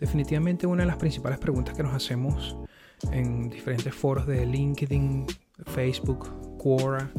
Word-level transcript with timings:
Definitivamente 0.00 0.66
una 0.66 0.82
de 0.82 0.86
las 0.86 0.96
principales 0.96 1.38
preguntas 1.38 1.76
que 1.76 1.82
nos 1.82 1.94
hacemos 1.94 2.56
en 3.12 3.50
diferentes 3.50 3.94
foros 3.94 4.26
de 4.26 4.46
LinkedIn, 4.46 5.26
Facebook, 5.66 6.56
Quora, 6.58 7.10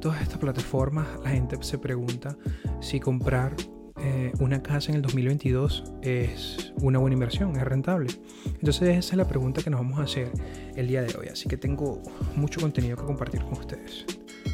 todas 0.00 0.22
estas 0.22 0.38
plataformas, 0.38 1.08
la 1.24 1.30
gente 1.30 1.56
se 1.62 1.78
pregunta 1.78 2.36
si 2.80 3.00
comprar 3.00 3.54
eh, 4.02 4.32
una 4.38 4.62
casa 4.62 4.90
en 4.90 4.96
el 4.96 5.02
2022 5.02 5.84
es 6.02 6.72
una 6.80 6.98
buena 6.98 7.14
inversión, 7.14 7.56
es 7.56 7.64
rentable. 7.64 8.10
Entonces 8.46 8.96
esa 8.96 9.12
es 9.12 9.16
la 9.16 9.26
pregunta 9.26 9.62
que 9.62 9.70
nos 9.70 9.80
vamos 9.80 9.98
a 9.98 10.04
hacer 10.04 10.30
el 10.76 10.86
día 10.86 11.02
de 11.02 11.14
hoy. 11.16 11.26
Así 11.28 11.48
que 11.48 11.56
tengo 11.56 12.00
mucho 12.36 12.60
contenido 12.60 12.96
que 12.96 13.04
compartir 13.04 13.42
con 13.42 13.54
ustedes. 13.54 14.06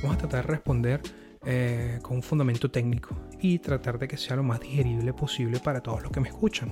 Vamos 0.02 0.16
a 0.16 0.18
tratar 0.18 0.46
de 0.46 0.52
responder 0.52 1.00
eh, 1.44 1.98
con 2.02 2.16
un 2.16 2.22
fundamento 2.22 2.70
técnico 2.70 3.14
y 3.40 3.58
tratar 3.58 3.98
de 3.98 4.08
que 4.08 4.16
sea 4.16 4.34
lo 4.34 4.42
más 4.42 4.60
digerible 4.60 5.12
posible 5.12 5.60
para 5.60 5.80
todos 5.80 6.02
los 6.02 6.10
que 6.10 6.20
me 6.20 6.28
escuchan. 6.28 6.70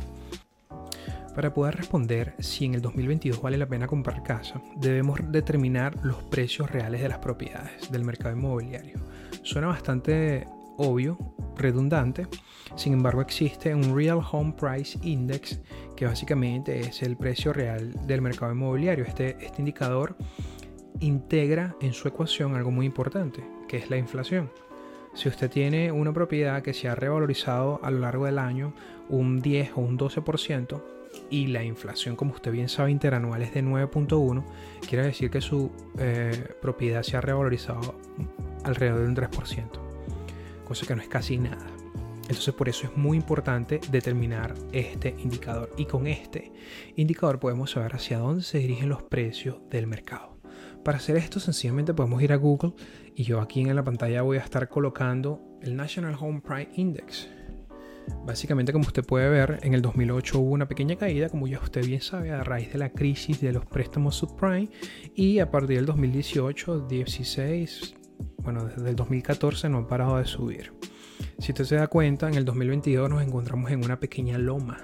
Para 1.35 1.53
poder 1.53 1.75
responder 1.75 2.35
si 2.39 2.65
en 2.65 2.75
el 2.75 2.81
2022 2.81 3.43
vale 3.43 3.59
la 3.59 3.67
pena 3.67 3.89
comprar 3.89 4.23
casa, 4.23 4.63
debemos 4.77 5.19
determinar 5.33 5.97
los 6.05 6.23
precios 6.23 6.71
reales 6.71 7.03
de 7.03 7.09
las 7.09 7.19
propiedades 7.19 7.91
del 7.91 8.05
mercado 8.05 8.37
inmobiliario. 8.37 9.01
Suena 9.43 9.67
bastante 9.67 10.47
obvio, 10.77 11.19
redundante, 11.57 12.29
sin 12.77 12.93
embargo 12.93 13.21
existe 13.21 13.75
un 13.75 13.97
Real 13.97 14.21
Home 14.31 14.55
Price 14.59 14.97
Index 15.03 15.61
que 15.97 16.07
básicamente 16.07 16.81
es 16.81 17.03
el 17.03 17.17
precio 17.17 17.53
real 17.53 18.07
del 18.07 18.23
mercado 18.23 18.53
inmobiliario. 18.53 19.05
Este, 19.05 19.37
este 19.45 19.61
indicador 19.61 20.17
integra 21.01 21.75
en 21.81 21.93
su 21.93 22.07
ecuación 22.07 22.55
algo 22.55 22.71
muy 22.71 22.87
importante, 22.87 23.45
que 23.67 23.79
es 23.79 23.91
la 23.91 23.97
inflación. 23.97 24.53
Si 25.15 25.29
usted 25.29 25.51
tiene 25.51 25.91
una 25.91 26.13
propiedad 26.13 26.63
que 26.63 26.75
se 26.75 26.89
ha 26.89 26.95
revalorizado 26.95 27.81
a 27.83 27.91
lo 27.91 28.01
largo 28.01 28.27
del 28.27 28.39
año 28.39 28.73
un 29.09 29.41
10 29.41 29.73
o 29.77 29.81
un 29.81 29.99
12%, 29.99 30.83
y 31.31 31.49
la 31.49 31.65
inflación, 31.65 32.17
como 32.17 32.35
usted 32.35 32.53
bien 32.53 32.69
sabe, 32.69 32.91
interanual 32.91 33.43
es 33.43 33.55
de 33.55 33.63
9.1, 33.63 34.45
quiere 34.89 35.05
decir 35.07 35.31
que 35.31 35.41
su 35.41 35.71
eh, 35.99 36.55
propiedad 36.61 37.03
se 37.03 37.17
ha 37.17 37.21
revalorizado 37.21 37.99
alrededor 38.65 39.01
de 39.01 39.07
un 39.07 39.17
3%, 39.17 39.65
cosa 40.65 40.87
que 40.87 40.97
no 40.97 41.03
es 41.03 41.09
casi 41.09 41.39
nada. 41.39 41.67
Entonces 42.23 42.55
por 42.55 42.69
eso 42.69 42.87
es 42.87 42.97
muy 42.97 43.19
importante 43.19 43.81
determinar 43.91 44.55
este 44.73 45.15
indicador 45.19 45.71
y 45.77 45.85
con 45.85 46.07
este 46.07 46.53
indicador 46.97 47.39
podemos 47.39 47.73
saber 47.73 47.95
hacia 47.95 48.19
dónde 48.19 48.43
se 48.43 48.59
dirigen 48.59 48.89
los 48.89 49.03
precios 49.03 49.59
del 49.69 49.87
mercado. 49.87 50.39
Para 50.83 50.99
hacer 50.99 51.17
esto 51.17 51.39
sencillamente 51.39 51.93
podemos 51.93 52.23
ir 52.23 52.33
a 52.33 52.37
Google 52.37 52.73
y 53.15 53.25
yo 53.25 53.41
aquí 53.41 53.61
en 53.61 53.77
la 53.77 53.85
pantalla 53.85 54.23
voy 54.23 54.39
a 54.39 54.43
estar 54.43 54.69
colocando 54.69 55.59
el 55.61 55.77
National 55.77 56.17
Home 56.19 56.41
Price 56.41 56.71
Index 56.77 57.29
Básicamente, 58.25 58.73
como 58.73 58.87
usted 58.87 59.05
puede 59.05 59.29
ver, 59.29 59.59
en 59.63 59.75
el 59.75 59.83
2008 59.83 60.39
hubo 60.39 60.51
una 60.53 60.67
pequeña 60.67 60.97
caída, 60.97 61.29
como 61.29 61.47
ya 61.47 61.59
usted 61.59 61.85
bien 61.85 62.01
sabe, 62.01 62.33
a 62.33 62.43
raíz 62.43 62.73
de 62.73 62.79
la 62.79 62.91
crisis 62.91 63.41
de 63.41 63.53
los 63.53 63.67
préstamos 63.67 64.17
subprime. 64.17 64.71
Y 65.15 65.39
a 65.41 65.51
partir 65.51 65.77
del 65.77 65.87
2018, 65.87 66.87
16, 66.89 67.95
bueno, 68.39 68.65
desde 68.65 68.91
el 68.91 68.97
2014 68.97 69.69
no 69.69 69.79
ha 69.79 69.87
parado 69.87 70.17
de 70.17 70.25
subir. 70.25 70.73
Si 71.39 71.53
usted 71.53 71.65
se 71.65 71.77
da 71.77 71.87
cuenta, 71.87 72.29
en 72.29 72.35
el 72.35 72.45
2022 72.45 73.11
nos 73.11 73.23
encontramos 73.23 73.71
en 73.71 73.85
una 73.85 74.01
pequeña 74.01 74.39
loma. 74.39 74.79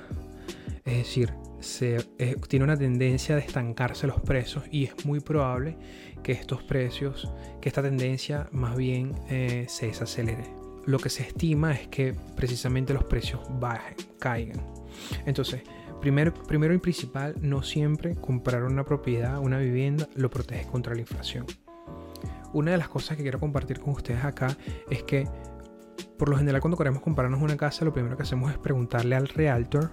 Es 0.84 0.98
decir, 0.98 1.32
eh, 1.80 2.36
tiene 2.48 2.64
una 2.64 2.76
tendencia 2.76 3.36
de 3.36 3.42
estancarse 3.42 4.06
los 4.06 4.20
precios 4.20 4.64
y 4.70 4.84
es 4.84 5.04
muy 5.04 5.20
probable 5.20 5.76
que 6.22 6.32
estos 6.32 6.62
precios, 6.62 7.30
que 7.60 7.68
esta 7.68 7.82
tendencia 7.82 8.48
más 8.50 8.76
bien 8.76 9.14
eh, 9.28 9.66
se 9.68 9.86
desacelere 9.86 10.59
lo 10.90 10.98
que 10.98 11.08
se 11.08 11.22
estima 11.22 11.72
es 11.72 11.88
que 11.88 12.14
precisamente 12.36 12.92
los 12.92 13.04
precios 13.04 13.40
bajen, 13.58 13.96
caigan. 14.18 14.60
Entonces, 15.24 15.62
primero, 16.00 16.34
primero 16.34 16.74
y 16.74 16.78
principal, 16.78 17.34
no 17.40 17.62
siempre 17.62 18.16
comprar 18.16 18.64
una 18.64 18.84
propiedad, 18.84 19.38
una 19.38 19.58
vivienda, 19.58 20.08
lo 20.14 20.30
protege 20.30 20.66
contra 20.66 20.94
la 20.94 21.00
inflación. 21.00 21.46
Una 22.52 22.72
de 22.72 22.78
las 22.78 22.88
cosas 22.88 23.16
que 23.16 23.22
quiero 23.22 23.38
compartir 23.38 23.78
con 23.78 23.94
ustedes 23.94 24.24
acá 24.24 24.56
es 24.90 25.04
que, 25.04 25.28
por 26.18 26.28
lo 26.28 26.36
general, 26.36 26.60
cuando 26.60 26.76
queremos 26.76 27.02
comprarnos 27.02 27.40
una 27.40 27.56
casa, 27.56 27.84
lo 27.84 27.92
primero 27.92 28.16
que 28.16 28.24
hacemos 28.24 28.50
es 28.50 28.58
preguntarle 28.58 29.14
al 29.14 29.28
realtor 29.28 29.90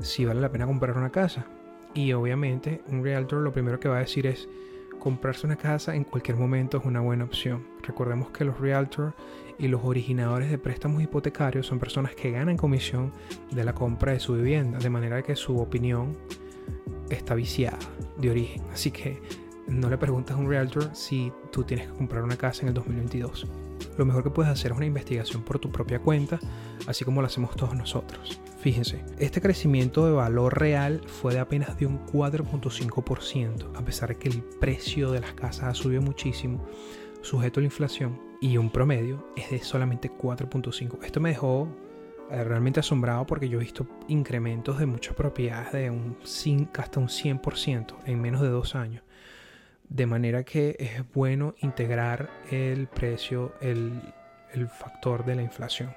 si 0.00 0.24
vale 0.24 0.40
la 0.40 0.52
pena 0.52 0.66
comprar 0.66 0.96
una 0.96 1.10
casa. 1.10 1.46
Y 1.94 2.12
obviamente, 2.12 2.82
un 2.88 3.02
realtor 3.02 3.42
lo 3.42 3.52
primero 3.52 3.80
que 3.80 3.88
va 3.88 3.96
a 3.96 4.00
decir 4.00 4.26
es, 4.26 4.48
comprarse 5.02 5.48
una 5.48 5.56
casa 5.56 5.96
en 5.96 6.04
cualquier 6.04 6.36
momento 6.36 6.78
es 6.78 6.84
una 6.84 7.00
buena 7.00 7.24
opción. 7.24 7.66
Recordemos 7.82 8.30
que 8.30 8.44
los 8.44 8.60
realtors 8.60 9.14
y 9.58 9.66
los 9.66 9.80
originadores 9.82 10.48
de 10.48 10.58
préstamos 10.58 11.02
hipotecarios 11.02 11.66
son 11.66 11.80
personas 11.80 12.14
que 12.14 12.30
ganan 12.30 12.56
comisión 12.56 13.12
de 13.50 13.64
la 13.64 13.74
compra 13.74 14.12
de 14.12 14.20
su 14.20 14.34
vivienda, 14.34 14.78
de 14.78 14.90
manera 14.90 15.20
que 15.22 15.34
su 15.34 15.58
opinión 15.58 16.16
está 17.10 17.34
viciada 17.34 17.80
de 18.16 18.30
origen. 18.30 18.62
Así 18.72 18.92
que 18.92 19.20
no 19.66 19.90
le 19.90 19.98
preguntas 19.98 20.36
a 20.36 20.38
un 20.38 20.48
realtor 20.48 20.90
si 20.94 21.32
tú 21.50 21.64
tienes 21.64 21.88
que 21.88 21.94
comprar 21.94 22.22
una 22.22 22.36
casa 22.36 22.62
en 22.62 22.68
el 22.68 22.74
2022. 22.74 23.48
Lo 23.98 24.04
mejor 24.04 24.22
que 24.22 24.30
puedes 24.30 24.52
hacer 24.52 24.70
es 24.70 24.76
una 24.76 24.86
investigación 24.86 25.42
por 25.42 25.58
tu 25.58 25.72
propia 25.72 25.98
cuenta, 25.98 26.38
así 26.86 27.04
como 27.04 27.22
lo 27.22 27.26
hacemos 27.26 27.56
todos 27.56 27.74
nosotros. 27.74 28.40
Fíjense, 28.62 29.04
este 29.18 29.40
crecimiento 29.40 30.06
de 30.06 30.12
valor 30.12 30.56
real 30.56 31.00
fue 31.04 31.34
de 31.34 31.40
apenas 31.40 31.76
de 31.80 31.86
un 31.86 32.06
4.5%, 32.06 33.76
a 33.76 33.84
pesar 33.84 34.10
de 34.10 34.18
que 34.18 34.28
el 34.28 34.40
precio 34.60 35.10
de 35.10 35.18
las 35.18 35.32
casas 35.32 35.64
ha 35.64 35.74
subido 35.74 36.00
muchísimo, 36.00 36.64
sujeto 37.22 37.58
a 37.58 37.62
la 37.62 37.66
inflación, 37.66 38.20
y 38.40 38.58
un 38.58 38.70
promedio 38.70 39.26
es 39.36 39.50
de 39.50 39.58
solamente 39.58 40.12
4.5. 40.12 41.02
Esto 41.02 41.20
me 41.20 41.30
dejó 41.30 41.76
eh, 42.30 42.44
realmente 42.44 42.78
asombrado 42.78 43.26
porque 43.26 43.48
yo 43.48 43.58
he 43.58 43.64
visto 43.64 43.84
incrementos 44.06 44.78
de 44.78 44.86
muchas 44.86 45.16
propiedades 45.16 45.72
de 45.72 45.90
un 45.90 46.16
5, 46.22 46.70
hasta 46.80 47.00
un 47.00 47.08
100% 47.08 47.96
en 48.06 48.20
menos 48.20 48.42
de 48.42 48.48
dos 48.48 48.76
años. 48.76 49.02
De 49.88 50.06
manera 50.06 50.44
que 50.44 50.76
es 50.78 51.02
bueno 51.12 51.56
integrar 51.62 52.30
el 52.48 52.86
precio, 52.86 53.54
el, 53.60 54.00
factor 54.68 55.24
de 55.24 55.34
la 55.34 55.42
inflación. 55.42 55.92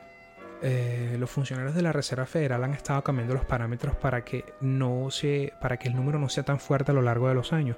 Eh, 0.61 1.17
los 1.19 1.29
funcionarios 1.29 1.75
de 1.75 1.81
la 1.81 1.91
Reserva 1.91 2.25
Federal 2.25 2.63
han 2.63 2.73
estado 2.73 3.03
cambiando 3.03 3.33
los 3.33 3.45
parámetros 3.45 3.95
para 3.95 4.23
que, 4.23 4.45
no 4.61 5.11
se, 5.11 5.53
para 5.61 5.77
que 5.77 5.89
el 5.89 5.95
número 5.95 6.17
no 6.17 6.29
sea 6.29 6.43
tan 6.43 6.59
fuerte 6.59 6.91
a 6.91 6.93
lo 6.95 7.01
largo 7.01 7.27
de 7.27 7.35
los 7.35 7.53
años. 7.53 7.77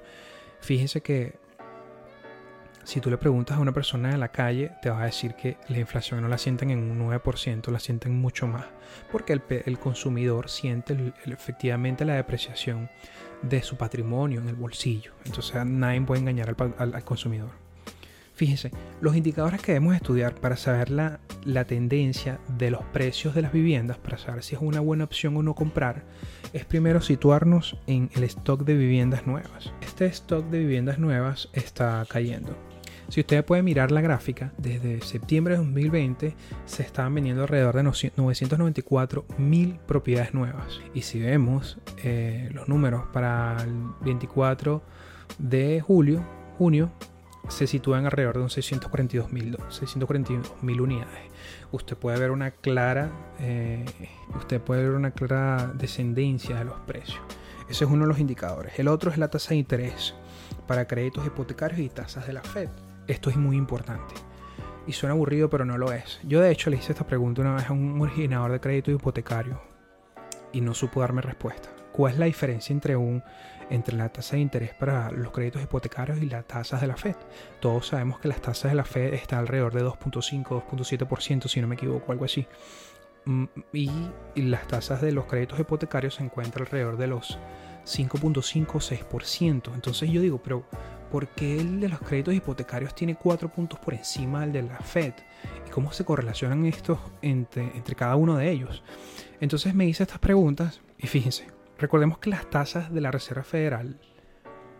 Fíjense 0.59 1.01
que 1.01 1.35
si 2.87 3.01
tú 3.01 3.09
le 3.09 3.17
preguntas 3.17 3.57
a 3.57 3.59
una 3.59 3.73
persona 3.73 4.11
en 4.13 4.21
la 4.21 4.29
calle, 4.29 4.71
te 4.81 4.89
va 4.89 5.01
a 5.01 5.05
decir 5.07 5.33
que 5.35 5.57
la 5.67 5.79
inflación 5.79 6.21
no 6.21 6.29
la 6.29 6.37
sienten 6.37 6.71
en 6.71 6.79
un 6.79 6.97
9%, 7.09 7.69
la 7.69 7.79
sienten 7.79 8.17
mucho 8.17 8.47
más, 8.47 8.63
porque 9.11 9.33
el, 9.33 9.77
consumidor 9.77 10.49
siente 10.49 11.13
efectivamente 11.25 12.05
la 12.05 12.13
depreciación 12.13 12.89
de 13.41 13.61
su 13.61 13.75
patrimonio 13.75 14.39
en 14.39 14.47
el 14.47 14.55
bolsillo. 14.55 15.11
Entonces 15.25 15.65
nadie 15.65 15.99
puede 15.99 16.21
engañar 16.21 16.55
al, 16.77 17.03
consumidor. 17.03 17.49
Fíjense, 18.37 18.69
los 19.01 19.15
indicadores 19.15 19.63
que 19.63 19.71
debemos 19.71 19.95
estudiar 19.95 20.35
para 20.35 20.57
saber 20.57 20.91
la, 20.91 21.19
la, 21.43 21.65
tendencia 21.65 22.39
de 22.59 22.69
los 22.69 22.83
precios 22.93 23.33
de 23.33 23.41
las 23.41 23.51
viviendas, 23.51 23.97
para 23.97 24.19
saber 24.19 24.43
si 24.43 24.53
es 24.53 24.61
una 24.61 24.79
buena 24.79 25.05
opción 25.05 25.35
o 25.37 25.41
no 25.41 25.55
comprar, 25.55 26.03
es 26.53 26.63
primero 26.63 27.01
situarnos 27.01 27.79
en 27.87 28.11
el 28.13 28.23
stock 28.25 28.63
de 28.63 28.75
viviendas 28.75 29.25
nuevas. 29.25 29.73
Este 29.81 30.05
stock 30.05 30.45
de 30.51 30.59
viviendas 30.59 30.99
nuevas 30.99 31.49
está 31.51 32.05
cayendo. 32.07 32.55
Si 33.09 33.21
usted 33.21 33.43
puede 33.43 33.63
mirar 33.63 33.91
la 33.91 34.01
gráfica, 34.01 34.53
desde 34.59 35.01
septiembre 35.01 35.55
de 35.55 35.57
2020 35.57 36.35
se 36.65 36.83
estaban 36.83 37.15
vendiendo 37.15 37.41
alrededor 37.41 37.75
de 37.77 37.83
994 37.83 39.25
mil 39.39 39.79
propiedades 39.87 40.35
nuevas. 40.35 40.79
Y 40.93 41.01
si 41.01 41.19
vemos 41.19 41.79
eh, 42.03 42.49
los 42.53 42.67
números 42.67 43.05
para 43.11 43.57
el 43.63 43.73
24 44.01 44.83
de 45.39 45.81
julio, 45.81 46.23
junio, 46.59 46.91
se 47.47 47.67
sitúan 47.67 48.05
alrededor 48.05 48.41
de 48.41 48.49
642 48.49 49.31
mil 50.61 50.81
unidades. 50.81 51.31
Usted 51.71 51.97
puede 51.97 52.19
ver 52.19 52.31
una 52.31 52.51
clara, 52.51 53.09
eh, 53.39 53.85
usted 54.35 54.61
puede 54.61 54.83
ver 54.83 54.91
una 54.91 55.11
clara 55.11 55.71
descendencia 55.75 56.57
de 56.57 56.65
los 56.65 56.79
precios. 56.81 57.21
Ese 57.69 57.83
es 57.83 57.91
uno 57.91 58.03
de 58.03 58.09
los 58.09 58.19
indicadores. 58.19 58.77
El 58.79 58.87
otro 58.87 59.11
es 59.11 59.17
la 59.17 59.29
tasa 59.29 59.49
de 59.49 59.57
interés 59.57 60.15
para 60.67 60.87
créditos 60.87 61.25
hipotecarios 61.25 61.79
y 61.79 61.89
tasas 61.89 62.27
de 62.27 62.33
la 62.33 62.41
Fed. 62.41 62.69
Esto 63.07 63.29
es 63.29 63.37
muy 63.37 63.57
importante. 63.57 64.15
Y 64.85 64.93
suena 64.93 65.13
aburrido, 65.13 65.49
pero 65.49 65.65
no 65.65 65.77
lo 65.77 65.91
es. 65.91 66.19
Yo 66.23 66.39
de 66.39 66.51
hecho 66.51 66.69
le 66.69 66.77
hice 66.77 66.93
esta 66.93 67.05
pregunta 67.05 67.41
una 67.41 67.55
vez 67.55 67.69
a 67.69 67.73
un 67.73 67.99
originador 67.99 68.51
de 68.53 68.59
crédito 68.61 68.91
hipotecario 68.91 69.61
y 70.53 70.61
no 70.61 70.73
supo 70.73 71.01
darme 71.01 71.21
respuesta. 71.21 71.76
¿Cuál 71.97 72.13
es 72.13 72.19
la 72.19 72.27
diferencia 72.27 72.73
entre, 72.73 72.95
un, 72.95 73.23
entre 73.71 73.97
la 73.97 74.09
tasa 74.09 74.35
de 74.35 74.43
interés 74.43 74.71
para 74.75 75.09
los 75.09 75.31
créditos 75.31 75.63
hipotecarios 75.63 76.21
y 76.21 76.27
las 76.27 76.45
tasas 76.45 76.79
de 76.79 76.85
la 76.85 76.95
Fed? 76.95 77.15
Todos 77.59 77.87
sabemos 77.87 78.19
que 78.19 78.27
las 78.27 78.39
tasas 78.39 78.69
de 78.69 78.75
la 78.75 78.85
Fed 78.85 79.15
están 79.15 79.39
alrededor 79.39 79.73
de 79.73 79.83
2.5, 79.83 80.45
2.7%, 80.45 81.47
si 81.47 81.59
no 81.59 81.67
me 81.67 81.73
equivoco, 81.73 82.11
algo 82.11 82.25
así. 82.25 82.45
Mm, 83.25 83.45
y, 83.73 83.89
las 84.35 84.67
tasas 84.67 85.01
de 85.01 85.11
los 85.11 85.25
créditos 85.25 85.59
hipotecarios 85.59 86.13
se 86.13 86.23
encuentran 86.23 86.67
alrededor 86.67 86.97
de 86.97 87.07
los 87.07 87.39
5.5 87.83 88.75
o 88.75 88.79
6%. 88.79 89.73
Entonces 89.73 90.11
yo 90.11 90.21
digo, 90.21 90.37
pero 90.37 90.65
¿por 91.09 91.29
qué 91.29 91.59
el 91.59 91.79
de 91.79 91.89
los 91.89 91.99
créditos 91.99 92.35
hipotecarios 92.35 92.93
tiene 92.93 93.15
4 93.15 93.49
puntos 93.49 93.79
por 93.79 93.95
encima 93.95 94.41
del 94.41 94.51
de 94.51 94.61
la 94.61 94.77
Fed? 94.81 95.13
¿Y 95.65 95.71
cómo 95.71 95.91
se 95.91 96.05
correlacionan 96.05 96.63
estos 96.67 96.99
entre, 97.23 97.63
entre 97.75 97.95
cada 97.95 98.15
uno 98.15 98.37
de 98.37 98.51
ellos? 98.51 98.83
Entonces 99.41 99.73
me 99.73 99.87
hice 99.87 100.03
estas 100.03 100.19
preguntas 100.19 100.79
y 100.99 101.07
fíjense, 101.07 101.56
Recordemos 101.79 102.17
que 102.17 102.31
las 102.31 102.49
tasas 102.49 102.91
de 102.91 103.01
la 103.01 103.11
Reserva 103.11 103.43
Federal 103.43 103.99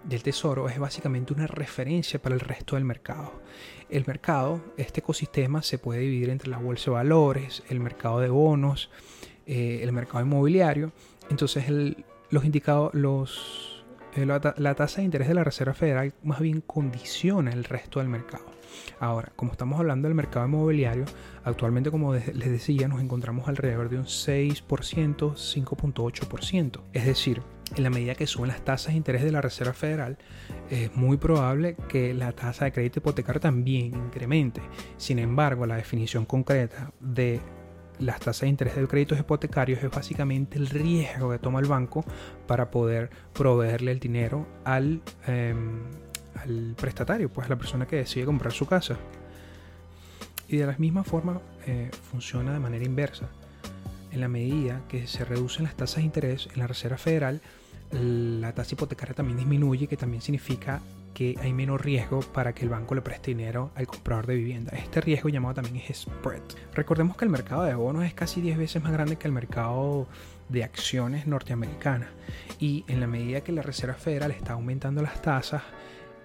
del 0.04 0.24
Tesoro 0.24 0.68
es 0.70 0.80
básicamente 0.80 1.34
una 1.34 1.46
referencia 1.46 2.20
para 2.20 2.34
el 2.34 2.42
resto 2.42 2.76
del 2.76 2.86
mercado. 2.86 3.42
El 3.90 4.06
mercado, 4.08 4.62
este 4.78 5.02
ecosistema, 5.02 5.62
se 5.62 5.78
puede 5.78 6.02
dividir 6.02 6.30
entre 6.30 6.50
la 6.50 6.58
bolsa 6.58 6.92
de 6.92 6.96
valores, 6.96 7.64
el 7.70 7.80
mercado 7.80 8.20
de 8.20 8.30
bonos, 8.30 8.90
eh, 9.46 9.82
el 9.84 9.92
mercado 9.92 10.24
inmobiliario. 10.24 10.92
Entonces, 11.30 11.66
los 12.30 12.46
indicados, 12.46 12.94
los, 12.94 13.77
la 14.16 14.76
tasa 14.76 14.98
de 14.98 15.06
interés 15.06 15.28
de 15.28 15.34
la 15.34 15.44
Reserva 15.44 15.74
Federal 15.74 16.14
más 16.24 16.40
bien 16.40 16.62
condiciona 16.62 17.52
el 17.52 17.64
resto 17.64 18.00
del 18.00 18.10
mercado. 18.10 18.46
Ahora, 19.00 19.32
como 19.36 19.52
estamos 19.52 19.80
hablando 19.80 20.08
del 20.08 20.16
mercado 20.16 20.46
inmobiliario, 20.46 21.06
actualmente, 21.44 21.92
como 21.92 22.14
les 22.14 22.52
decía, 22.52 22.88
nos 22.88 23.02
encontramos 23.02 23.48
alrededor 23.48 23.90
de 23.90 23.98
un 23.98 24.06
6%, 24.06 24.66
5.8%. 24.66 26.82
Es 26.94 27.06
decir, 27.06 27.42
en 27.76 27.84
la 27.84 27.90
medida 27.90 28.16
que 28.16 28.28
suben 28.28 28.50
las 28.50 28.64
tasas 28.64 28.94
de 28.94 28.98
interés 28.98 29.24
de 29.24 29.32
la 29.32 29.42
Reserva 29.42 29.74
Federal, 29.74 30.18
es 30.70 30.96
muy 30.96 31.18
probable 31.18 31.76
que 31.90 32.14
la 32.14 32.32
tasa 32.32 32.66
de 32.66 32.72
crédito 32.72 33.00
hipotecario 33.00 33.42
también 33.42 33.96
incremente. 33.96 34.62
Sin 34.98 35.20
embargo, 35.20 35.66
la 35.66 35.76
definición 35.76 36.26
concreta 36.26 36.92
de 37.00 37.40
las 38.00 38.20
tasas 38.20 38.42
de 38.42 38.50
interés 38.50 38.76
de 38.76 38.88
créditos 38.88 39.20
hipotecarios 39.20 39.84
es 39.84 39.90
básicamente 39.90 40.58
el 40.58 40.68
riesgo 40.68 41.32
que 41.32 41.40
toma 41.40 41.60
el 41.60 41.66
banco 41.66 42.06
para 42.46 42.70
poder 42.72 43.10
proveerle 43.34 43.92
el 43.92 44.00
dinero 44.00 44.48
al, 44.64 45.02
em, 45.26 45.82
al 46.36 46.76
prestatario, 46.78 47.30
pues 47.30 47.48
a 47.48 47.50
la 47.50 47.58
persona 47.58 47.88
que 47.88 47.98
decide 47.98 48.26
comprar 48.26 48.54
su 48.54 48.66
casa. 48.66 48.98
Y 50.48 50.58
de 50.58 50.66
la 50.66 50.76
misma 50.78 51.04
forma 51.04 51.42
eh, 51.66 51.90
funciona 52.10 52.54
de 52.54 52.60
manera 52.60 52.86
inversa. 52.86 53.30
En 54.12 54.22
la 54.22 54.28
medida 54.28 54.82
que 54.88 55.08
se 55.08 55.26
reducen 55.26 55.64
las 55.64 55.76
tasas 55.76 55.98
de 55.98 56.04
interés 56.04 56.48
en 56.54 56.60
la 56.60 56.68
Reserva 56.68 56.98
Federal, 56.98 57.42
la 57.92 58.54
tasa 58.54 58.76
hipotecaria 58.76 59.16
también 59.16 59.38
disminuye, 59.38 59.88
que 59.88 59.98
también 59.98 60.22
significa 60.22 60.82
que 61.14 61.36
hay 61.42 61.52
menos 61.52 61.82
riesgo 61.82 62.20
para 62.20 62.54
que 62.54 62.64
el 62.64 62.70
banco 62.70 62.94
le 62.94 63.02
preste 63.02 63.32
dinero 63.32 63.72
al 63.76 63.88
comprador 63.88 64.28
de 64.28 64.36
vivienda. 64.36 64.78
Este 64.78 65.02
riesgo 65.02 65.30
llamado 65.30 65.56
también 65.56 65.84
es 65.88 66.02
spread. 66.02 66.44
Recordemos 66.76 67.18
que 67.18 67.26
el 67.26 67.32
mercado 67.32 67.64
de 67.64 67.74
bonos 67.74 68.06
es 68.06 68.14
casi 68.14 68.40
10 68.40 68.58
veces 68.58 68.84
más 68.84 68.92
grande 68.92 69.16
que 69.16 69.28
el 69.28 69.34
mercado 69.34 70.08
de 70.50 70.64
acciones 70.64 71.26
norteamericanas 71.26 72.10
y 72.60 72.86
en 72.88 73.00
la 73.00 73.08
medida 73.08 73.42
que 73.42 73.52
la 73.52 73.64
Reserva 73.64 73.96
Federal 73.96 74.32
está 74.32 74.54
aumentando 74.54 75.02
las 75.02 75.22
tasas, 75.22 75.64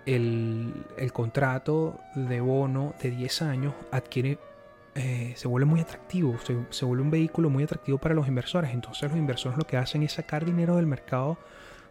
el, 0.07 0.75
contrato 1.13 1.99
de 2.15 2.41
bono 2.41 2.95
de 3.03 3.11
10 3.13 3.43
años 3.43 3.75
adquiere 3.91 4.39
eh, 4.95 5.33
se 5.37 5.49
vuelve 5.49 5.67
muy 5.67 5.81
atractivo, 5.81 6.37
se, 6.45 6.57
se, 6.71 6.85
vuelve 6.85 7.03
un 7.03 7.11
vehículo 7.11 7.49
muy 7.51 7.65
atractivo 7.65 7.99
para 7.99 8.15
los 8.15 8.29
inversores. 8.29 8.73
Entonces 8.73 9.09
los 9.11 9.19
inversores 9.19 9.59
lo 9.59 9.67
que 9.67 9.77
hacen 9.77 10.03
es 10.03 10.13
sacar 10.13 10.45
dinero 10.45 10.77
del 10.77 10.87
mercado 10.87 11.39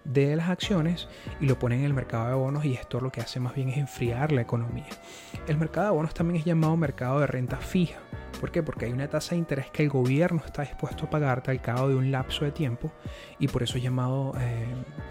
de 0.04 0.36
las 0.36 0.50
acciones 0.50 1.08
y 1.40 1.46
lo 1.46 1.60
ponen 1.60 1.80
en 1.80 1.86
el 1.86 1.94
mercado 1.94 2.28
de 2.28 2.34
bonos 2.34 2.66
y 2.66 2.74
esto 2.74 3.00
lo 3.00 3.12
que 3.12 3.22
hace 3.22 3.40
más 3.40 3.54
bien 3.54 3.70
es 3.70 3.78
enfriar 3.78 4.32
la 4.32 4.42
economía. 4.42 4.88
El 5.48 5.58
mercado 5.58 5.88
de 5.88 5.94
bonos 5.94 6.14
también 6.14 6.40
es 6.40 6.46
llamado 6.46 6.76
mercado 6.78 7.20
de 7.20 7.28
renta 7.28 7.58
fija. 7.58 8.00
¿Por 8.40 8.52
qué? 8.52 8.64
Porque 8.64 8.86
hay 8.86 8.92
una 8.92 9.08
tasa 9.08 9.32
de 9.32 9.40
interés 9.40 9.70
que 9.70 9.84
el 9.84 9.90
gobierno 9.90 10.42
está 10.44 10.64
dispuesto 10.64 11.06
a 11.06 11.10
pagarte 11.10 11.52
al 11.52 11.62
cabo 11.62 11.90
de 11.90 11.96
un 11.96 12.12
lapso 12.12 12.46
de 12.46 12.52
tiempo 12.52 12.92
y 13.38 13.48
por 13.48 13.62
eso 13.62 13.78
es 13.78 13.84
llamado 13.84 14.34
eh, 14.40 14.66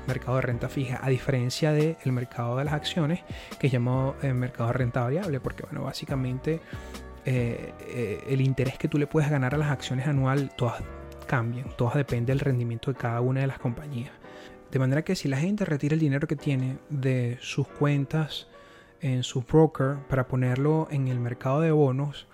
mercado 0.09 0.37
de 0.37 0.43
renta 0.43 0.69
fija, 0.69 0.99
a 1.03 1.09
diferencia 1.09 1.73
del 1.73 1.97
mercado 2.07 2.57
de 2.57 2.65
las 2.65 2.75
acciones 2.75 3.21
que 3.59 3.69
es 3.69 3.73
llamado 3.73 4.17
eh, 4.23 4.33
mercado 4.33 4.69
de 4.69 4.73
renta 4.73 5.03
variable, 5.03 5.39
porque 5.39 5.63
bueno, 5.63 5.85
básicamente 5.85 6.61
eh, 7.25 8.25
el 8.29 8.41
interés 8.41 8.79
que 8.79 8.89
tú 8.89 8.99
le 8.99 9.07
puedes 9.07 9.31
ganar 9.31 9.55
a 9.55 9.59
las 9.59 9.71
acciones 9.71 10.07
anual, 10.07 10.51
todas 10.57 10.83
cambian, 11.27 11.69
todas 11.77 11.95
depende 11.95 12.33
del 12.33 12.41
rendimiento 12.41 12.93
de 12.93 12.99
cada 12.99 13.21
una 13.21 13.41
de 13.41 13.47
las 13.47 13.59
compañías. 13.59 14.13
De 14.71 14.79
manera 14.79 15.03
que 15.03 15.17
si 15.17 15.29
la 15.29 15.37
gente 15.37 15.65
retira 15.65 15.95
el 15.95 16.01
dinero 16.01 16.27
que 16.27 16.37
tiene 16.37 16.79
de 16.89 17.39
sus 17.41 17.67
cuentas 17.67 18.47
en 19.01 19.23
su 19.23 19.43
broker 19.43 19.99
para 20.09 20.29
ponerlo 20.29 20.89
en 20.91 21.09
el 21.09 21.19
mercado 21.19 21.61
de 21.61 21.73
bonos, 21.73 22.27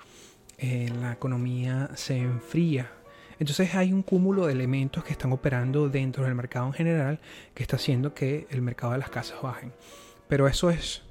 eh, 0.59 0.91
la 1.01 1.13
economía 1.13 1.91
se 1.95 2.19
enfría. 2.19 2.91
Entonces 3.39 3.75
hay 3.75 3.93
un 3.93 4.03
cúmulo 4.03 4.47
de 4.47 4.53
elementos 4.53 5.05
que 5.05 5.13
están 5.13 5.33
operando 5.33 5.89
dentro 5.89 6.25
del 6.25 6.35
mercado 6.35 6.67
en 6.67 6.73
general 6.73 7.21
que 7.55 7.63
está 7.63 7.77
haciendo 7.77 8.15
que 8.15 8.47
el 8.51 8.63
mercado 8.63 8.93
de 8.93 8.99
las 8.99 9.11
casas 9.11 9.41
bajen. 9.43 9.73
Pero 10.29 10.49
eso 10.49 10.71
es 10.71 11.06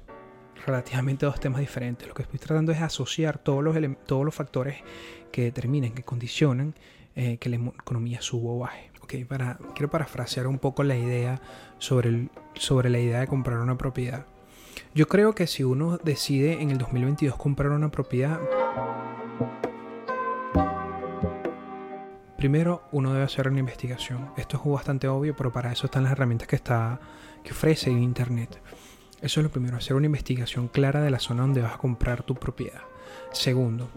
relativamente 0.64 1.26
dos 1.26 1.40
temas 1.40 1.60
diferentes. 1.60 2.06
Lo 2.06 2.14
que 2.14 2.22
estoy 2.22 2.38
tratando 2.38 2.72
es 2.72 2.80
asociar 2.80 3.38
todos 3.38 3.62
los, 3.62 3.76
todos 4.06 4.24
los 4.24 4.34
factores 4.34 4.76
que 5.30 5.42
determinan, 5.42 5.92
que 5.92 6.02
condicionan 6.02 6.74
eh, 7.14 7.38
que 7.38 7.48
la 7.48 7.56
economía 7.56 8.20
suba 8.20 8.52
o 8.52 8.58
baje. 8.60 8.90
Okay, 9.02 9.24
para, 9.24 9.58
quiero 9.74 9.88
parafrasear 9.88 10.48
un 10.48 10.58
poco 10.58 10.82
la 10.82 10.96
idea 10.96 11.40
sobre, 11.78 12.08
el, 12.08 12.30
sobre 12.54 12.90
la 12.90 12.98
idea 12.98 13.20
de 13.20 13.26
comprar 13.26 13.58
una 13.58 13.78
propiedad. 13.78 14.26
Yo 14.94 15.06
creo 15.06 15.34
que 15.34 15.46
si 15.46 15.62
uno 15.62 15.98
decide 15.98 16.60
en 16.60 16.70
el 16.70 16.78
2022 16.78 17.36
comprar 17.36 17.70
una 17.70 17.90
propiedad, 17.90 18.40
primero 22.36 22.82
uno 22.92 23.12
debe 23.12 23.24
hacer 23.24 23.48
una 23.48 23.60
investigación. 23.60 24.30
Esto 24.36 24.56
es 24.56 24.70
bastante 24.70 25.08
obvio, 25.08 25.34
pero 25.36 25.52
para 25.52 25.72
eso 25.72 25.86
están 25.86 26.02
las 26.02 26.12
herramientas 26.12 26.48
que, 26.48 26.56
está, 26.56 27.00
que 27.42 27.52
ofrece 27.52 27.90
Internet. 27.90 28.60
Eso 29.22 29.40
es 29.40 29.44
lo 29.44 29.50
primero, 29.50 29.78
hacer 29.78 29.96
una 29.96 30.06
investigación 30.06 30.68
clara 30.68 31.00
de 31.00 31.10
la 31.10 31.18
zona 31.18 31.42
donde 31.42 31.62
vas 31.62 31.74
a 31.74 31.78
comprar 31.78 32.22
tu 32.22 32.34
propiedad. 32.34 32.82
Segundo, 33.32 33.88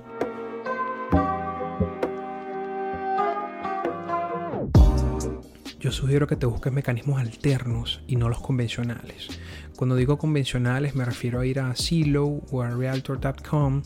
yo 5.80 5.92
sugiero 5.92 6.26
que 6.26 6.38
te 6.38 6.46
busques 6.46 6.72
mecanismos 6.72 7.20
alternos 7.20 8.02
y 8.08 8.16
no 8.16 8.30
los 8.30 8.40
convencionales. 8.40 9.28
Cuando 9.76 9.96
digo 9.96 10.18
convencionales 10.18 10.96
me 10.96 11.04
refiero 11.04 11.42
a 11.42 11.46
ir 11.46 11.60
a 11.60 11.76
Zillow 11.76 12.44
o 12.52 12.62
a 12.62 12.70
Realtor.com 12.70 13.84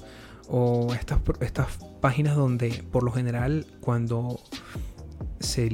o 0.49 0.93
estas, 0.93 1.19
estas 1.41 1.79
páginas 1.99 2.35
donde 2.35 2.83
por 2.91 3.03
lo 3.03 3.11
general 3.11 3.65
cuando 3.79 4.39
se, 5.43 5.69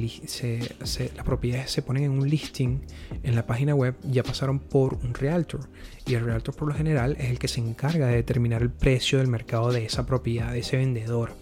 las 1.14 1.24
propiedades 1.24 1.70
se 1.70 1.82
ponen 1.82 2.04
en 2.04 2.10
un 2.10 2.28
listing 2.28 2.80
en 3.22 3.34
la 3.34 3.46
página 3.46 3.74
web 3.74 3.94
ya 4.02 4.22
pasaron 4.22 4.58
por 4.58 4.94
un 4.94 5.14
realtor 5.14 5.68
y 6.06 6.14
el 6.14 6.24
realtor 6.24 6.54
por 6.54 6.68
lo 6.68 6.74
general 6.74 7.16
es 7.18 7.30
el 7.30 7.38
que 7.38 7.48
se 7.48 7.60
encarga 7.60 8.08
de 8.08 8.16
determinar 8.16 8.62
el 8.62 8.70
precio 8.70 9.18
del 9.18 9.28
mercado 9.28 9.72
de 9.72 9.84
esa 9.84 10.06
propiedad, 10.06 10.52
de 10.52 10.60
ese 10.60 10.76
vendedor. 10.76 11.32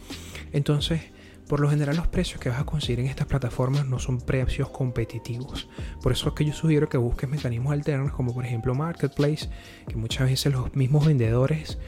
Entonces, 0.52 1.00
por 1.48 1.60
lo 1.60 1.70
general 1.70 1.96
los 1.96 2.06
precios 2.08 2.40
que 2.40 2.50
vas 2.50 2.60
a 2.60 2.66
conseguir 2.66 3.00
en 3.00 3.06
estas 3.06 3.26
plataformas 3.26 3.86
no 3.86 3.98
son 3.98 4.20
precios 4.20 4.68
competitivos. 4.68 5.68
Por 6.02 6.12
eso 6.12 6.28
es 6.28 6.34
que 6.34 6.44
yo 6.44 6.52
sugiero 6.52 6.88
que 6.88 6.98
busques 6.98 7.28
mecanismos 7.28 7.72
alternos 7.72 8.12
como 8.12 8.34
por 8.34 8.44
ejemplo 8.44 8.74
Marketplace, 8.74 9.48
que 9.88 9.96
muchas 9.96 10.28
veces 10.28 10.52
los 10.52 10.74
mismos 10.74 11.06
vendedores 11.06 11.78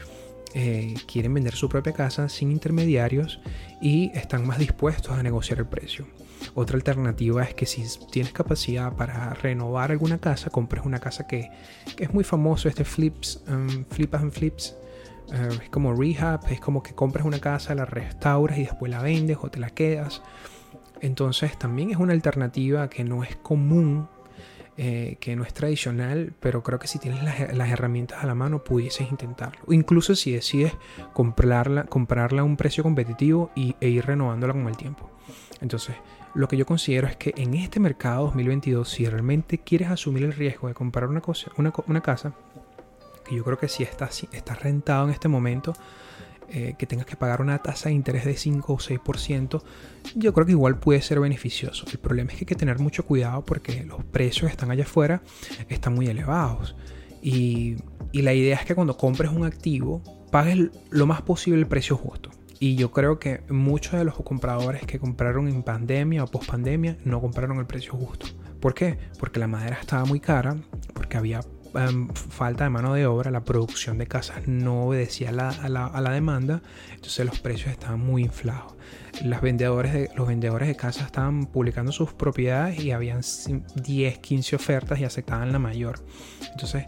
eh, 0.53 0.95
quieren 1.05 1.33
vender 1.33 1.55
su 1.55 1.69
propia 1.69 1.93
casa 1.93 2.27
sin 2.27 2.51
intermediarios 2.51 3.39
y 3.81 4.11
están 4.15 4.45
más 4.45 4.57
dispuestos 4.57 5.11
a 5.11 5.23
negociar 5.23 5.59
el 5.59 5.67
precio. 5.67 6.07
Otra 6.53 6.75
alternativa 6.75 7.43
es 7.43 7.53
que 7.53 7.65
si 7.65 7.83
tienes 8.11 8.33
capacidad 8.33 8.93
para 8.93 9.33
renovar 9.33 9.91
alguna 9.91 10.17
casa, 10.19 10.49
compres 10.49 10.85
una 10.85 10.99
casa 10.99 11.25
que, 11.25 11.49
es 11.97 12.13
muy 12.13 12.23
famoso, 12.23 12.67
este 12.67 12.83
flips, 12.83 13.43
um, 13.47 13.85
and 14.13 14.31
flips, 14.31 14.75
eh, 15.31 15.49
es 15.63 15.69
como 15.69 15.93
rehab, 15.93 16.41
es 16.49 16.59
como 16.59 16.83
que 16.83 16.93
compras 16.93 17.25
una 17.25 17.39
casa, 17.39 17.73
la 17.73 17.85
restauras 17.85 18.57
y 18.57 18.63
después 18.63 18.91
la 18.91 19.01
vendes 19.01 19.37
o 19.41 19.49
te 19.49 19.59
la 19.59 19.69
quedas. 19.69 20.21
Entonces 20.99 21.57
también 21.57 21.91
es 21.91 21.97
una 21.97 22.13
alternativa 22.13 22.89
que 22.89 23.03
no 23.03 23.23
es 23.23 23.35
común, 23.37 24.09
eh, 24.77 25.17
que 25.19 25.35
no 25.35 25.43
es 25.43 25.53
tradicional, 25.53 26.33
pero 26.39 26.63
creo 26.63 26.79
que 26.79 26.87
si 26.87 26.99
tienes 26.99 27.23
las, 27.23 27.69
herramientas 27.69 28.23
a 28.23 28.27
la 28.27 28.35
mano 28.35 28.63
pudieses 28.63 29.09
intentarlo. 29.09 29.61
incluso 29.69 30.15
si 30.15 30.31
decides 30.31 30.73
comprarla, 31.13 31.85
comprarla 31.85 32.41
a 32.41 32.45
un 32.45 32.57
precio 32.57 32.83
competitivo 32.83 33.51
y, 33.55 33.75
e 33.79 33.89
ir 33.89 34.05
renovándola 34.05 34.53
con 34.53 34.67
el 34.67 34.77
tiempo. 34.77 35.09
Entonces, 35.61 35.95
lo 36.33 36.47
que 36.47 36.57
yo 36.57 36.65
considero 36.65 37.07
es 37.07 37.15
que 37.15 37.33
en 37.37 37.53
este 37.53 37.79
mercado 37.79 38.25
2022, 38.25 38.89
si 38.89 39.05
realmente 39.05 39.57
quieres 39.57 39.89
asumir 39.89 40.23
el 40.23 40.33
riesgo 40.33 40.67
de 40.67 40.73
comprar 40.73 41.09
una, 41.09 41.21
cosa, 41.21 41.51
una, 41.57 42.01
casa, 42.01 42.33
yo 43.29 43.43
creo 43.43 43.57
que 43.57 43.67
si 43.67 43.83
estás, 43.83 44.27
rentado 44.61 45.05
en 45.05 45.11
este 45.11 45.27
momento, 45.27 45.73
eh, 46.49 46.75
que 46.77 46.85
tengas 46.85 47.05
que 47.05 47.15
pagar 47.15 47.41
una 47.41 47.59
tasa 47.59 47.89
de 47.89 47.95
interés 47.95 48.25
de 48.25 48.35
5 48.35 48.73
o 48.73 48.77
6%, 48.77 49.61
yo 50.15 50.33
creo 50.33 50.45
que 50.45 50.51
igual 50.51 50.79
puede 50.79 51.01
ser 51.01 51.19
beneficioso. 51.19 51.85
El 51.91 51.99
problema 51.99 52.31
es 52.31 52.37
que 52.37 52.43
hay 52.43 52.47
que 52.47 52.55
tener 52.55 52.79
mucho 52.79 53.05
cuidado 53.05 53.43
porque 53.43 53.83
los 53.83 54.03
precios 54.03 54.47
que 54.47 54.51
están 54.51 54.71
allá 54.71 54.83
afuera 54.83 55.21
están 55.69 55.93
muy 55.93 56.07
elevados. 56.07 56.75
Y, 57.21 57.77
y 58.11 58.21
la 58.21 58.33
idea 58.33 58.55
es 58.55 58.65
que 58.65 58.75
cuando 58.75 58.97
compres 58.97 59.31
un 59.31 59.45
activo, 59.45 60.01
pagues 60.31 60.69
lo 60.89 61.05
más 61.05 61.21
posible 61.21 61.59
el 61.59 61.67
precio 61.67 61.97
justo. 61.97 62.31
Y 62.63 62.75
yo 62.75 62.91
creo 62.91 63.17
que 63.17 63.41
muchos 63.49 63.93
de 63.93 64.05
los 64.05 64.13
compradores 64.17 64.85
que 64.85 64.99
compraron 64.99 65.47
en 65.47 65.63
pandemia 65.63 66.23
o 66.23 66.27
post 66.27 66.47
pandemia 66.47 66.95
no 67.03 67.19
compraron 67.19 67.57
el 67.57 67.65
precio 67.65 67.93
justo. 67.93 68.27
¿Por 68.59 68.75
qué? 68.75 68.99
Porque 69.17 69.39
la 69.39 69.47
madera 69.47 69.79
estaba 69.81 70.05
muy 70.05 70.19
cara, 70.19 70.55
porque 70.93 71.17
había 71.17 71.39
em, 71.73 72.07
falta 72.09 72.65
de 72.65 72.69
mano 72.69 72.93
de 72.93 73.07
obra, 73.07 73.31
la 73.31 73.43
producción 73.43 73.97
de 73.97 74.05
casas 74.05 74.47
no 74.47 74.85
obedecía 74.85 75.29
a 75.29 75.69
la, 75.69 76.11
demanda, 76.11 76.61
entonces 76.93 77.25
los 77.25 77.39
precios 77.39 77.71
estaban 77.71 77.99
muy 77.99 78.21
inflados. 78.21 78.75
Vendedores 79.41 79.91
de, 79.93 80.11
los 80.15 80.27
vendedores 80.27 80.67
de 80.67 80.75
casas 80.75 81.07
estaban 81.07 81.47
publicando 81.47 81.91
sus 81.91 82.13
propiedades 82.13 82.79
y 82.79 82.91
habían 82.91 83.21
10, 83.73 84.19
15 84.19 84.55
ofertas 84.55 84.99
y 84.99 85.03
aceptaban 85.03 85.51
la 85.51 85.57
mayor. 85.57 86.05
Entonces, 86.51 86.85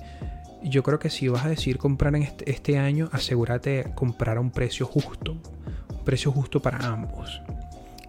yo 0.61 0.83
creo 0.83 0.99
que 0.99 1.09
si 1.09 1.29
vas 1.29 1.45
a 1.45 1.49
decir 1.49 1.79
comprar 1.79 2.15
en 2.15 2.21
este, 2.21 2.51
este 2.51 2.77
año, 2.77 3.09
asegúrate 3.11 3.69
de 3.71 3.95
comprar 3.95 4.37
a 4.37 4.39
un 4.39 4.51
precio 4.51 4.85
justo, 4.85 5.41
precio 6.03 6.31
justo 6.31 6.62
para 6.62 6.77
ambos 6.86 7.41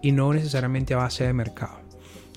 y 0.01 0.11
no 0.11 0.33
necesariamente 0.33 0.93
a 0.93 0.97
base 0.97 1.25
de 1.25 1.33
mercado. 1.33 1.85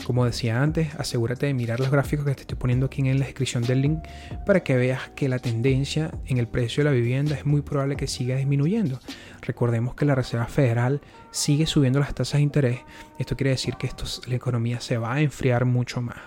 Como 0.05 0.25
decía 0.25 0.62
antes, 0.62 0.95
asegúrate 0.95 1.47
de 1.47 1.55
mirar 1.55 1.81
los 1.81 1.91
gráficos 1.91 2.25
que 2.25 2.35
te 2.35 2.43
estoy 2.43 2.57
poniendo 2.57 2.87
aquí 2.87 3.07
en 3.07 3.19
la 3.19 3.27
descripción 3.27 3.62
del 3.65 3.83
link 3.83 3.99
para 4.47 4.61
que 4.61 4.77
veas 4.77 5.11
que 5.11 5.29
la 5.29 5.38
tendencia 5.38 6.12
en 6.27 6.38
el 6.38 6.49
precio 6.49 6.83
de 6.83 6.91
la 6.91 6.97
vivienda 6.97 7.35
es 7.35 7.45
muy 7.45 7.62
probable 7.62 7.97
que 7.97 8.07
siga 8.07 8.37
disminuyendo. 8.37 9.00
Recordemos 9.43 9.95
que 9.95 10.05
la 10.05 10.15
Reserva 10.15 10.47
Federal 10.47 11.00
sigue 11.31 11.67
subiendo 11.67 12.00
las 12.00 12.15
tasas 12.15 12.38
de 12.38 12.43
interés. 12.43 12.81
Esto 13.19 13.37
quiere 13.37 13.50
decir 13.50 13.75
que 13.75 13.87
esto, 13.87 14.05
la 14.27 14.37
economía 14.37 14.81
se 14.81 14.99
va 14.99 15.15
a 15.15 15.21
enfriar 15.21 15.65
mucho 15.65 16.00
más. 16.00 16.19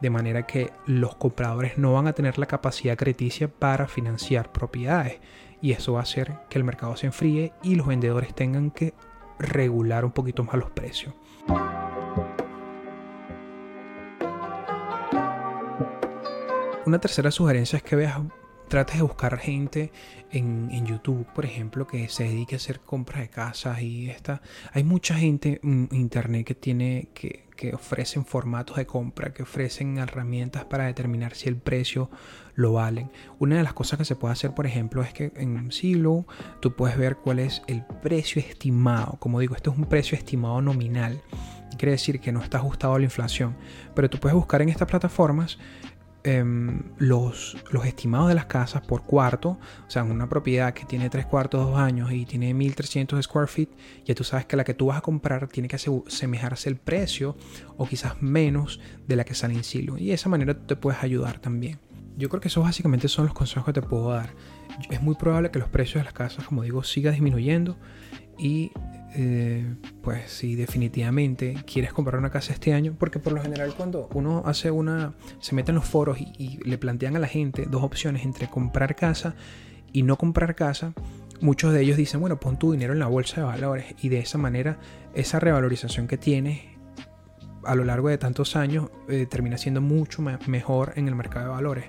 De 0.00 0.10
manera 0.10 0.46
que 0.46 0.72
los 0.86 1.16
compradores 1.16 1.76
no 1.76 1.92
van 1.92 2.06
a 2.06 2.12
tener 2.12 2.38
la 2.38 2.46
capacidad 2.46 2.96
crediticia 2.96 3.48
para 3.48 3.88
financiar 3.88 4.52
propiedades. 4.52 5.18
Y 5.60 5.72
eso 5.72 5.94
va 5.94 6.00
a 6.00 6.02
hacer 6.02 6.34
que 6.48 6.58
el 6.58 6.64
mercado 6.64 6.96
se 6.96 7.06
enfríe 7.06 7.52
y 7.62 7.74
los 7.74 7.86
vendedores 7.86 8.34
tengan 8.34 8.70
que 8.70 8.94
regular 9.38 10.04
un 10.04 10.12
poquito 10.12 10.44
más 10.44 10.56
los 10.56 10.70
precios. 10.70 11.14
Una 16.86 16.98
tercera 16.98 17.30
sugerencia 17.30 17.76
es 17.76 17.82
que 17.82 17.96
veas, 17.96 18.18
trates 18.68 18.96
de 18.96 19.02
buscar 19.02 19.36
gente 19.38 19.92
en, 20.30 20.86
YouTube, 20.86 21.26
por 21.34 21.44
ejemplo, 21.44 21.86
que 21.86 22.08
se 22.08 22.24
dedique 22.24 22.54
a 22.54 22.56
hacer 22.56 22.80
compras 22.80 23.20
de 23.20 23.28
casas 23.28 23.82
y 23.82 24.08
esta. 24.08 24.40
Hay 24.72 24.84
mucha 24.84 25.14
gente 25.14 25.60
en 25.62 25.88
internet 25.92 26.46
que 26.46 26.54
tiene 26.54 27.08
que, 27.12 27.47
que 27.58 27.74
ofrecen 27.74 28.24
formatos 28.24 28.76
de 28.76 28.86
compra, 28.86 29.32
que 29.32 29.42
ofrecen 29.42 29.98
herramientas 29.98 30.64
para 30.64 30.86
determinar 30.86 31.34
si 31.34 31.48
el 31.48 31.56
precio 31.56 32.08
lo 32.54 32.74
valen. 32.74 33.10
Una 33.40 33.56
de 33.56 33.64
las 33.64 33.72
cosas 33.72 33.98
que 33.98 34.04
se 34.04 34.14
puede 34.14 34.32
hacer, 34.32 34.54
por 34.54 34.64
ejemplo, 34.64 35.02
es 35.02 35.12
que 35.12 35.32
en 35.34 35.72
Silo 35.72 36.24
tú 36.60 36.76
puedes 36.76 36.96
ver 36.96 37.16
cuál 37.16 37.40
es 37.40 37.62
el 37.66 37.84
precio 38.00 38.40
estimado. 38.40 39.16
Como 39.18 39.40
digo, 39.40 39.56
esto 39.56 39.72
es 39.72 39.76
un 39.76 39.86
precio 39.86 40.16
estimado 40.16 40.62
nominal. 40.62 41.20
Quiere 41.76 41.92
decir 41.92 42.20
que 42.20 42.30
no 42.30 42.40
está 42.40 42.58
ajustado 42.58 42.94
a 42.94 42.98
la 43.00 43.04
inflación. 43.04 43.56
Pero 43.92 44.08
tú 44.08 44.18
puedes 44.18 44.36
buscar 44.36 44.62
en 44.62 44.68
estas 44.68 44.86
plataformas 44.86 45.58
Em, 46.30 46.82
los, 46.98 47.56
los, 47.70 47.86
estimados 47.86 48.28
de 48.28 48.34
las 48.34 48.44
casas 48.44 48.82
por 48.82 49.04
cuarto, 49.04 49.58
o 49.86 49.90
sea, 49.90 50.04
una 50.04 50.28
propiedad 50.28 50.74
que 50.74 50.84
tiene 50.84 51.08
3 51.08 51.24
cuartos, 51.24 51.66
2 51.70 51.78
años 51.78 52.12
y 52.12 52.26
tiene 52.26 52.52
1300 52.52 53.24
square 53.24 53.46
feet, 53.46 53.70
ya 54.04 54.14
tú 54.14 54.24
sabes 54.24 54.44
que 54.44 54.54
la 54.54 54.62
que 54.62 54.74
tú 54.74 54.88
vas 54.88 54.98
a 54.98 55.00
comprar 55.00 55.48
tiene 55.48 55.68
que 55.68 55.76
asemejarse 55.76 56.68
el 56.68 56.76
precio 56.76 57.34
o 57.78 57.88
quizás 57.88 58.20
menos 58.20 58.78
de 59.06 59.16
la 59.16 59.24
que 59.24 59.32
sale 59.32 59.54
en 59.54 59.64
silo. 59.64 59.96
Y 59.96 60.08
de 60.08 60.12
esa 60.12 60.28
manera 60.28 60.52
te 60.52 60.76
puedes 60.76 61.02
ayudar 61.02 61.38
también. 61.38 61.78
Yo 62.18 62.28
creo 62.28 62.42
que 62.42 62.48
esos 62.48 62.62
básicamente 62.62 63.08
son 63.08 63.24
los 63.24 63.32
consejos 63.32 63.64
que 63.64 63.80
te 63.80 63.80
puedo 63.80 64.10
dar. 64.10 64.34
Es 64.90 65.00
muy 65.00 65.14
probable 65.14 65.50
que 65.50 65.58
los 65.58 65.70
precios 65.70 66.02
de 66.02 66.04
las 66.04 66.12
casas, 66.12 66.44
como 66.44 66.62
digo, 66.62 66.84
siga 66.84 67.10
disminuyendo 67.10 67.78
y 68.36 68.70
eh, 69.14 69.74
pues 70.02 70.30
si 70.30 70.54
definitivamente 70.54 71.56
quieres 71.66 71.92
comprar 71.92 72.18
una 72.18 72.30
casa 72.30 72.52
este 72.52 72.74
año, 72.74 72.94
porque 72.98 73.18
por 73.18 73.32
lo 73.32 73.42
general 73.42 73.74
cuando 73.74 74.08
uno 74.12 74.42
hace 74.44 74.70
una, 74.70 75.14
se 75.40 75.54
mete 75.54 75.70
en 75.70 75.76
los 75.76 75.86
foros 75.86 76.18
y, 76.20 76.58
le 76.64 76.78
plantean 76.78 77.16
a 77.16 77.18
la 77.18 77.26
gente 77.26 77.66
dos 77.68 77.82
opciones 77.82 78.24
entre 78.24 78.48
comprar 78.48 78.96
casa 78.96 79.34
y 79.92 80.02
no 80.02 80.16
comprar 80.16 80.54
casa, 80.54 80.92
muchos 81.40 81.72
de 81.72 81.80
ellos 81.80 81.96
dicen, 81.96 82.20
bueno, 82.20 82.38
pon 82.38 82.58
tu 82.58 82.72
dinero 82.72 82.92
en 82.92 82.98
la 82.98 83.06
bolsa 83.06 83.40
de 83.40 83.46
valores 83.46 83.94
y 84.02 84.10
de 84.10 84.18
esa 84.18 84.36
manera 84.36 84.78
esa 85.14 85.40
revalorización 85.40 86.06
que 86.06 86.18
tienes 86.18 86.60
a 87.64 87.74
lo 87.74 87.84
largo 87.84 88.08
de 88.08 88.18
tantos 88.18 88.56
años 88.56 88.90
eh, 89.08 89.26
termina 89.26 89.58
siendo 89.58 89.80
mucho 89.80 90.22
mejor 90.46 90.92
en 90.96 91.08
el 91.08 91.14
mercado 91.14 91.46
de 91.46 91.52
valores 91.52 91.84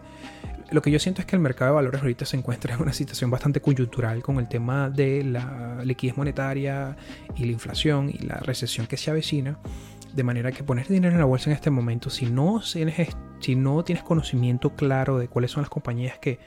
lo 0.71 0.81
que 0.81 0.91
yo 0.91 0.99
siento 0.99 1.21
es 1.21 1.27
que 1.27 1.35
el 1.35 1.41
mercado 1.41 1.71
de 1.71 1.75
valores 1.75 2.01
ahorita 2.01 2.25
se 2.25 2.37
encuentra 2.37 2.75
en 2.75 2.81
una 2.81 2.93
situación 2.93 3.31
bastante 3.31 3.61
coyuntural 3.61 4.21
con 4.21 4.37
el 4.37 4.47
tema 4.47 4.89
de 4.89 5.23
la 5.23 5.81
liquidez 5.83 6.17
monetaria 6.17 6.95
y 7.35 7.45
la 7.45 7.51
inflación 7.51 8.09
y 8.09 8.19
la 8.19 8.35
recesión 8.37 8.87
que 8.87 8.97
se 8.97 9.11
avecina. 9.11 9.59
De 10.13 10.23
manera 10.23 10.51
que 10.51 10.63
poner 10.63 10.87
dinero 10.87 11.13
en 11.13 11.19
la 11.19 11.25
bolsa 11.25 11.51
en 11.51 11.55
este 11.55 11.69
momento, 11.69 12.09
si 12.09 12.25
no 12.25 12.61
tienes, 12.73 13.15
si 13.39 13.55
no 13.55 13.83
tienes 13.83 14.03
conocimiento 14.03 14.75
claro 14.75 15.19
de 15.19 15.27
cuáles 15.27 15.51
son 15.51 15.61
las 15.61 15.69
compañías 15.69 16.17
que, 16.17 16.39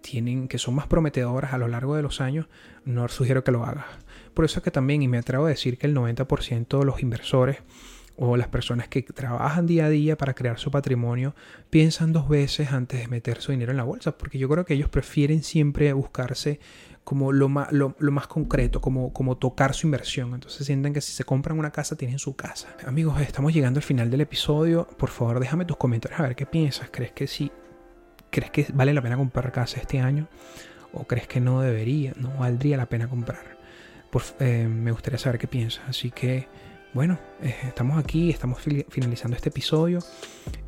tienen, 0.00 0.48
que 0.48 0.58
son 0.58 0.74
más 0.74 0.86
prometedoras 0.86 1.52
a 1.52 1.58
lo 1.58 1.68
largo 1.68 1.94
de 1.96 2.02
los 2.02 2.20
años, 2.20 2.46
no 2.84 3.06
sugiero 3.08 3.44
que 3.44 3.52
lo 3.52 3.64
hagas. 3.64 3.86
Por 4.34 4.44
eso 4.44 4.58
es 4.58 4.64
que 4.64 4.70
también, 4.70 5.02
y 5.02 5.08
me 5.08 5.18
atrevo 5.18 5.46
a 5.46 5.50
decir 5.50 5.78
que 5.78 5.86
el 5.86 5.94
90% 5.94 6.78
de 6.78 6.84
los 6.84 7.02
inversores 7.02 7.58
o 8.22 8.36
las 8.36 8.48
personas 8.48 8.86
que 8.86 9.00
trabajan 9.02 9.66
día 9.66 9.86
a 9.86 9.88
día 9.88 10.18
para 10.18 10.34
crear 10.34 10.58
su 10.58 10.70
patrimonio 10.70 11.34
piensan 11.70 12.12
dos 12.12 12.28
veces 12.28 12.70
antes 12.70 13.00
de 13.00 13.08
meter 13.08 13.40
su 13.40 13.50
dinero 13.50 13.70
en 13.70 13.78
la 13.78 13.82
bolsa, 13.82 14.18
porque 14.18 14.38
yo 14.38 14.46
creo 14.46 14.66
que 14.66 14.74
ellos 14.74 14.90
prefieren 14.90 15.42
siempre 15.42 15.90
buscarse 15.94 16.60
como 17.02 17.32
lo 17.32 17.48
más, 17.48 17.72
lo, 17.72 17.94
más 17.98 18.26
concreto, 18.26 18.82
como, 18.82 19.14
como 19.14 19.38
tocar 19.38 19.72
su 19.72 19.86
inversión. 19.86 20.34
Entonces 20.34 20.66
sienten 20.66 20.92
que 20.92 21.00
si 21.00 21.12
se 21.12 21.24
compran 21.24 21.58
una 21.58 21.70
casa, 21.70 21.96
tienen 21.96 22.18
su 22.18 22.36
casa. 22.36 22.68
Amigos, 22.86 23.18
estamos 23.22 23.54
llegando 23.54 23.78
al 23.78 23.84
final 23.84 24.10
del 24.10 24.20
episodio. 24.20 24.86
Por 24.98 25.08
favor, 25.08 25.40
déjame 25.40 25.64
tus 25.64 25.78
comentarios 25.78 26.20
a 26.20 26.24
ver 26.24 26.36
qué 26.36 26.44
piensas. 26.44 26.90
¿Crees 26.90 27.12
que 27.12 27.26
sí? 27.26 27.50
¿Crees 28.28 28.50
que 28.50 28.66
vale 28.74 28.92
la 28.92 29.00
pena 29.00 29.16
comprar 29.16 29.50
casa 29.50 29.80
este 29.80 29.98
año? 29.98 30.28
¿O 30.92 31.04
crees 31.04 31.26
que 31.26 31.40
no 31.40 31.62
debería, 31.62 32.12
no 32.16 32.36
valdría 32.36 32.76
la 32.76 32.86
pena 32.86 33.08
comprar? 33.08 33.58
Eh, 34.40 34.68
me 34.68 34.92
gustaría 34.92 35.18
saber 35.18 35.38
qué 35.40 35.48
piensas. 35.48 35.88
Así 35.88 36.10
que 36.10 36.48
bueno, 36.92 37.18
eh, 37.40 37.54
estamos 37.64 37.98
aquí, 37.98 38.30
estamos 38.30 38.60
finalizando 38.88 39.36
este 39.36 39.50
episodio 39.50 40.00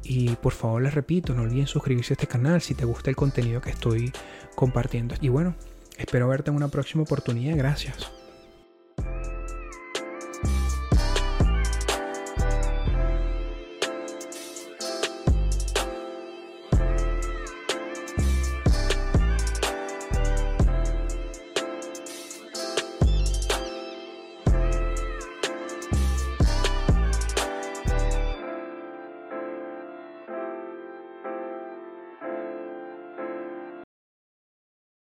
y 0.05 0.31
por 0.37 0.53
favor 0.53 0.83
les 0.83 0.95
repito, 0.95 1.35
no 1.35 1.43
olviden 1.43 1.67
suscribirse 1.67 2.13
a 2.13 2.15
este 2.15 2.27
canal 2.27 2.61
si 2.61 2.75
te 2.75 2.85
gusta 2.85 3.11
el 3.11 3.17
contenido 3.17 3.61
que 3.61 3.71
estoy 3.71 4.13
compartiendo. 4.55 5.15
Y 5.21 5.29
bueno, 5.29 5.55
espero 5.99 6.29
verte 6.29 6.51
en 6.51 6.57
una 6.57 6.69
próxima 6.69 7.03
oportunidad. 7.03 7.57
Gracias. 7.57 8.22